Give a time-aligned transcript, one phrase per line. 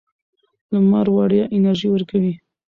[0.73, 2.33] لمر وړیا انرژي ورکوي.